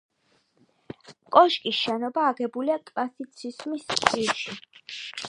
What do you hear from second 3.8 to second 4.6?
სტილში.